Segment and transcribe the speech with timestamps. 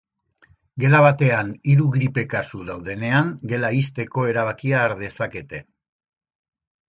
[0.83, 5.61] Gela batetan hiru gripe kasu daudenean, gela ixteko erabakia har dezakete.